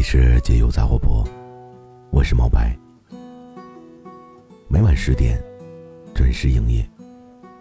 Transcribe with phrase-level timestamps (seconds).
[0.00, 1.22] 里是解忧杂货铺，
[2.10, 2.74] 我是毛白。
[4.66, 5.38] 每晚十点
[6.14, 6.82] 准时营业，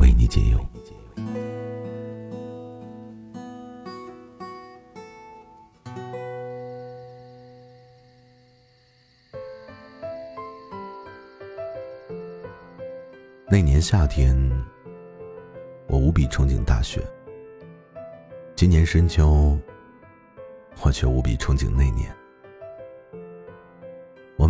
[0.00, 0.60] 为你解忧。
[13.48, 14.36] 那年夏天，
[15.86, 17.02] 我无比憧憬大学。
[18.54, 19.58] 今年深秋，
[20.82, 22.14] 我却无比憧憬那年。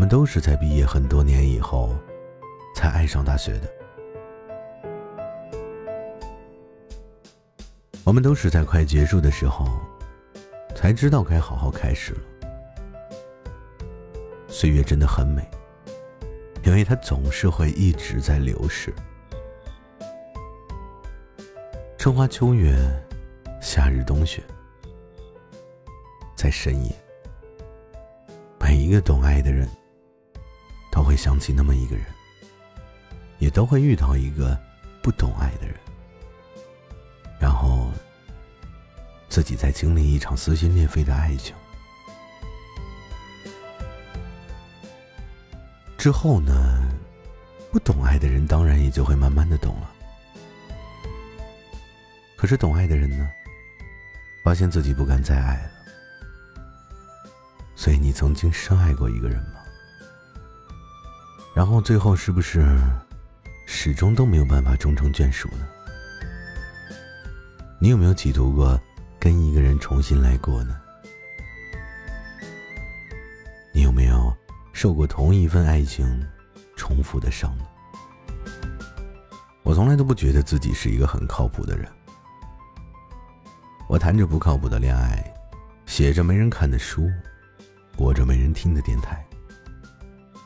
[0.09, 1.95] 都是在毕业很多年以后，
[2.75, 3.71] 才爱上大学的。
[8.05, 9.67] 我们都是在快结束的时候，
[10.75, 12.21] 才知道该好好开始了。
[14.49, 15.47] 岁月真的很美。
[16.65, 18.93] 因为它总是会一直在流逝。
[21.97, 22.77] 春花秋月，
[23.61, 24.43] 夏日冬雪，
[26.35, 26.93] 在深夜，
[28.59, 29.69] 每一个懂爱的人，
[30.97, 32.07] 都会想起那么一个人，
[33.39, 34.59] 也都会遇到一个
[35.03, 35.77] 不懂爱的人，
[37.39, 37.93] 然后
[39.29, 41.55] 自己再经历一场撕心裂肺的爱情。
[45.99, 46.89] 之后呢，
[47.71, 49.93] 不懂爱的人当然也就会慢慢的懂了。
[52.39, 53.29] 可是懂爱的人呢，
[54.43, 55.71] 发现自己不敢再爱了。
[57.75, 59.56] 所以你曾经深爱过一个人吗？
[61.57, 62.79] 然后最后是不是
[63.65, 65.67] 始终都没有办法终成眷属呢？
[67.79, 68.79] 你有没有企图过
[69.19, 70.77] 跟一个人重新来过呢？
[73.73, 74.37] 你有没有？
[74.75, 76.23] 受过同一份爱情
[76.77, 77.65] 重复的伤呢，
[79.63, 81.89] 我从来都不觉得自己是一个很靠谱的人。
[83.89, 85.25] 我谈着不靠谱的恋爱，
[85.87, 87.11] 写着没人看的书，
[87.97, 89.25] 播着没人听的电台，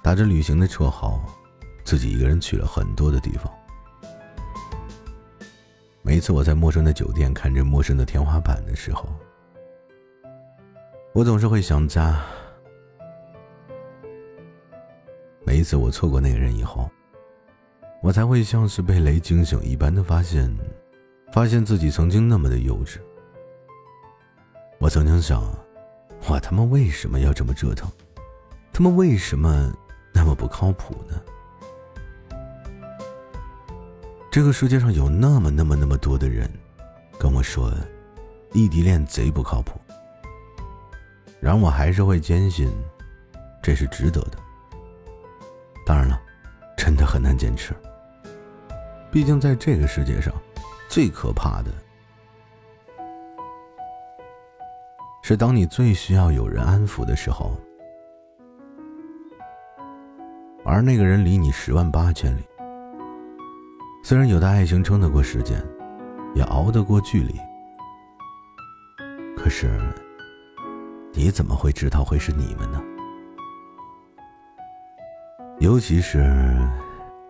[0.02, 1.20] 打着旅行的绰号，
[1.84, 3.52] 自己一个人去了很多的地方。
[6.02, 9.08] 每一次我在陌生的酒店看着陌生的天花板的时候，
[11.12, 12.20] 我总是会想家。
[15.44, 16.90] 每一次我错过那个人以后，
[18.02, 20.50] 我才会像是被雷惊醒一般的发现，
[21.32, 22.98] 发现自己曾经那么的幼稚。
[24.78, 25.42] 我曾经想，
[26.26, 27.90] 我他妈为什么要这么折腾？
[28.72, 29.72] 他们为什么
[30.12, 31.20] 那么不靠谱呢？
[34.30, 36.48] 这个世界上有那么那么那么多的人，
[37.18, 37.72] 跟我说，
[38.52, 39.80] 异地恋贼不靠谱。
[41.40, 42.70] 然而我还是会坚信，
[43.62, 44.38] 这是值得的。
[45.84, 46.20] 当然了，
[46.76, 47.74] 真的很难坚持。
[49.10, 50.32] 毕竟在这个世界上，
[50.88, 51.72] 最可怕的
[55.22, 57.58] 是当你最需要有人安抚的时候，
[60.70, 62.44] 而那个人离你十万八千里。
[64.04, 65.60] 虽然有的爱情撑得过时间，
[66.32, 67.34] 也熬得过距离，
[69.36, 69.68] 可是
[71.12, 72.80] 你怎么会知道会是你们呢？
[75.58, 76.18] 尤其是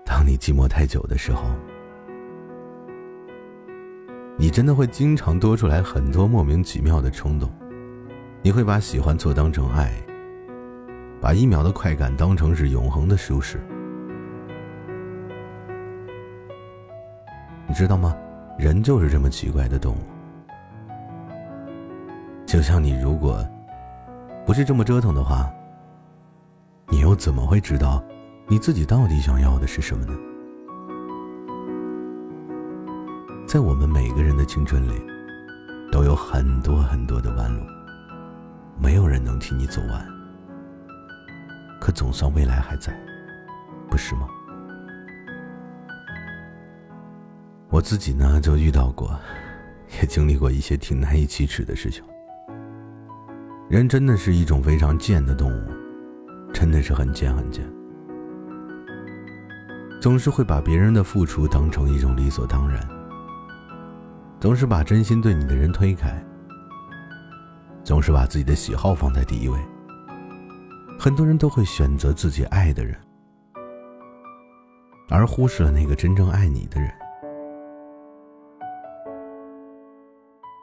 [0.05, 1.45] 当你寂寞太久的时候，
[4.37, 7.51] 你真的会经常多出来很多莫名其妙的冲动。
[8.43, 9.93] 你会把喜欢错当成爱，
[11.21, 13.61] 把一秒的快感当成是永恒的舒适。
[17.67, 18.17] 你知道吗？
[18.59, 19.99] 人就是这么奇怪的动物。
[22.47, 23.47] 就像你如果
[24.45, 25.49] 不是这么折腾的话，
[26.89, 28.03] 你又怎么会知道？
[28.49, 30.13] 你自己到底想要的是什么呢？
[33.47, 35.01] 在我们每个人的青春里，
[35.93, 37.63] 都有很多很多的弯路，
[38.83, 40.20] 没有人能替你走完。
[41.81, 42.93] 可总算未来还在，
[43.89, 44.29] 不是吗？
[47.71, 49.19] 我自己呢，就遇到过，
[50.01, 52.05] 也经历过一些挺难以启齿的事情。
[53.69, 55.71] 人真的是一种非常贱的动物，
[56.53, 57.65] 真的是很贱很贱。
[60.01, 62.81] 总是会把别人的付出当成一种理所当然，
[64.41, 66.23] 总是把真心对你的人推开，
[67.85, 69.59] 总是把自己的喜好放在第一位。
[71.03, 72.95] 很多人都会选择自己爱的人，
[75.09, 76.93] 而忽视了那个真正爱你的人。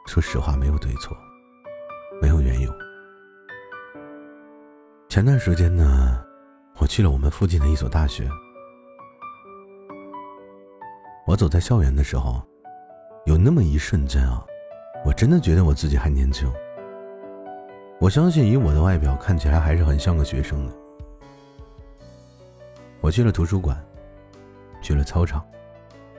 [0.06, 1.16] 说实话，没有对错，
[2.22, 2.72] 没有缘由。
[5.08, 6.24] 前段时间呢，
[6.78, 8.30] 我去了我们附近的一所大学。
[11.26, 12.40] 我走在校园的时候，
[13.26, 14.46] 有那么一瞬间啊，
[15.04, 16.48] 我真的觉得我自己还年轻。
[18.00, 20.72] 我相信以我的外表看起来还是很像个学生的。
[23.00, 23.76] 我去了图书馆，
[24.80, 25.44] 去了操场，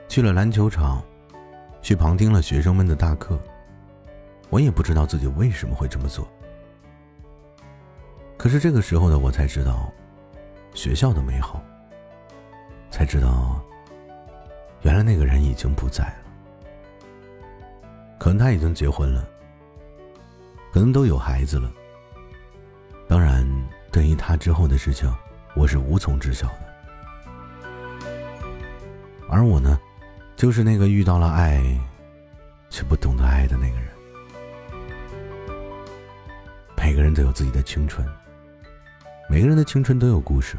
[0.06, 1.02] 去了篮球场，
[1.80, 3.38] 去旁听了学生们的大课。
[4.50, 6.28] 我也不知道自己为什么会这么做。
[8.36, 9.90] 可是这个时候的我才知道，
[10.74, 11.62] 学校的美好。
[12.90, 13.58] 才知道，
[14.82, 16.14] 原来那个人已经不在了。
[18.18, 19.26] 可能他已经结婚了，
[20.72, 21.70] 可能都有孩子了。
[23.08, 23.46] 当然，
[23.90, 25.12] 对于他之后的事情，
[25.54, 28.08] 我是无从知晓的。
[29.28, 29.78] 而我呢，
[30.36, 31.62] 就是那个遇到了爱，
[32.68, 33.88] 却不懂得爱的那个人。
[36.76, 38.06] 每个人都有自己的青春。
[39.28, 40.56] 每个人的青春都有故事，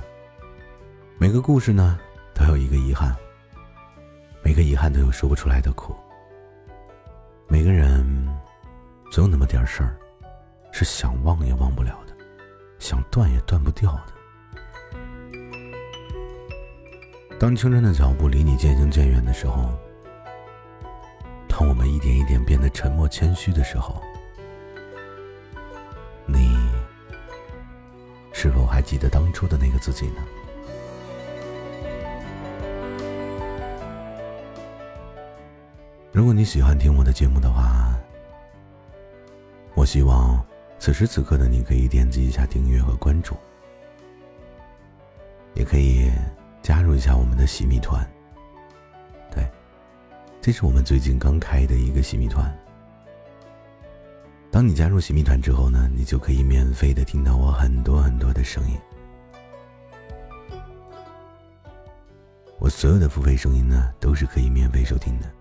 [1.17, 1.99] 每个故事呢
[2.33, 3.13] 都有一个遗憾，
[4.41, 5.93] 每个遗憾都有说不出来的苦。
[7.49, 8.05] 每个人
[9.11, 9.97] 总有那么点事儿，
[10.71, 12.15] 是想忘也忘不了的，
[12.79, 14.03] 想断也断不掉的。
[17.39, 19.69] 当青春的脚步离你渐行渐远的时候，
[21.47, 24.01] 当我们一点一点变得沉默谦虚的时候。
[26.27, 26.55] 你
[28.31, 30.23] 是否还记得当初的那个自己呢？
[36.11, 37.93] 如果你喜欢听我的节目的话，
[39.73, 40.45] 我希望
[40.81, 43.35] 此时此刻的你可以点击一下订阅和关注，
[45.53, 46.11] 也可以
[46.63, 48.03] 加入一下我们的洗米团。
[49.29, 49.47] 对，
[50.41, 52.51] 这是我们最近刚开的一个洗米团。
[54.49, 58.75] 当你加入洗米团之后呢，你就可以免费的听到我很多很多的声音。
[62.57, 65.31] 我所有的付费声音呢，都是可以免费收听的。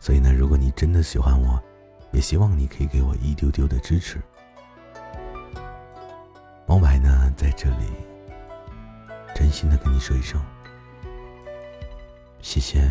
[0.00, 1.62] 所以呢，如果你真的喜欢我，
[2.12, 4.20] 也希望你可以给我一丢丢的支持。
[6.66, 7.86] 猫白呢，在这里
[9.34, 10.40] 真心的跟你说一声，
[12.40, 12.90] 谢谢，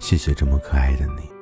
[0.00, 1.41] 谢谢这么可爱的你。